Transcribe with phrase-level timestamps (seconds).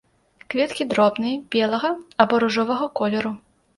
[0.53, 1.91] Кветкі дробныя, белага
[2.25, 3.31] або ружовага колеру.